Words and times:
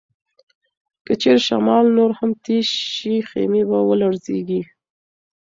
که 1.05 1.13
چیرې 1.21 1.43
شمال 1.47 1.85
نور 1.97 2.11
هم 2.19 2.31
تېز 2.43 2.67
شي، 2.93 3.15
خیمې 3.29 3.63
به 3.69 3.79
ولړزيږي. 3.89 4.61